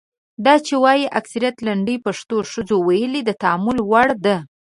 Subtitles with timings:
[0.45, 4.37] دا چې وايي اکثریت لنډۍ پښتنو ښځو ویلي د تامل وړ ده.